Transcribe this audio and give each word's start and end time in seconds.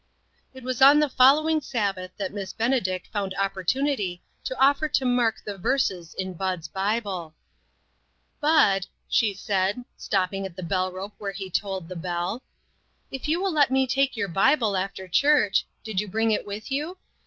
It 0.55 0.63
was 0.63 0.81
on 0.81 0.97
the 0.97 1.07
following 1.07 1.61
Sabbath 1.61 2.09
that 2.17 2.33
Miss 2.33 2.53
Benedict 2.53 3.05
found 3.13 3.35
opportunity 3.37 4.23
to 4.45 4.59
offer 4.59 4.87
to 4.89 5.05
mark 5.05 5.43
the 5.43 5.59
verses 5.59 6.15
in 6.15 6.33
Bud's 6.33 6.67
Bible. 6.67 7.35
COMFORTED*" 8.41 8.41
Bud," 8.41 8.87
she 9.07 9.35
said, 9.35 9.85
stopping 9.97 10.43
at 10.47 10.55
the 10.55 10.63
bell 10.63 10.91
rope 10.91 11.13
where 11.19 11.33
he 11.33 11.51
tolled 11.51 11.87
the 11.87 11.95
bell," 11.95 12.41
if 13.11 13.27
you 13.27 13.39
will 13.39 13.53
let 13.53 13.69
me 13.69 13.85
take 13.85 14.17
your 14.17 14.27
Bible 14.27 14.75
after 14.75 15.07
church 15.07 15.67
did 15.83 16.01
you 16.01 16.07
bring 16.07 16.31
it 16.31 16.47
with 16.47 16.71
you? 16.71 16.97